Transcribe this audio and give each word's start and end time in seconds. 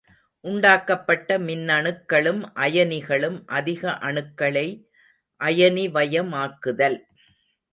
உண்டாக்கப்பட்ட 0.43 1.37
மின்னணுக்களும் 1.39 2.39
அயனிகளும் 2.55 3.37
அதிக 3.51 3.91
அணுக்களை 4.01 4.67
அயனிவயமாக்குதல். 5.41 6.99